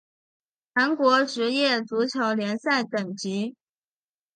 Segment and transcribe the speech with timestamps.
[0.73, 3.55] 韩国职业足球联赛等级